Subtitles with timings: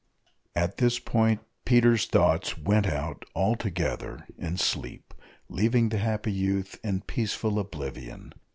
[0.55, 5.13] At this point Peter's thoughts went out altogether in sleep,
[5.47, 8.33] leaving the happy youth in peaceful oblivion.